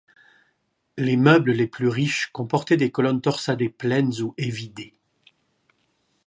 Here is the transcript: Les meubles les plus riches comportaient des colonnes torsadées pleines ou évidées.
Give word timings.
Les 0.97 1.15
meubles 1.15 1.51
les 1.51 1.67
plus 1.67 1.87
riches 1.87 2.31
comportaient 2.33 2.75
des 2.75 2.89
colonnes 2.89 3.21
torsadées 3.21 3.69
pleines 3.69 4.19
ou 4.23 4.33
évidées. 4.35 4.95